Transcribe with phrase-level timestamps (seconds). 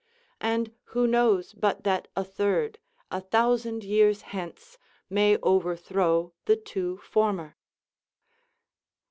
[0.41, 2.79] And who knows but that a third,
[3.11, 4.79] a thousand years hence,
[5.11, 7.55] may over throw the two former.